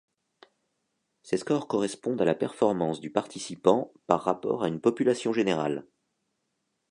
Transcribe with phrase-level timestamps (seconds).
[1.21, 5.85] Ces scores correspondent à la performance du participant par rapport à une population générale.